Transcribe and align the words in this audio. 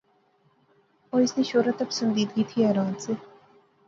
او 1.11 1.15
اس 1.23 1.31
نی 1.37 1.43
شہرت 1.49 1.75
تہ 1.79 1.83
پسندیدگی 1.89 2.43
تھی 2.49 2.57
حیران 2.67 2.91
سے 3.03 3.13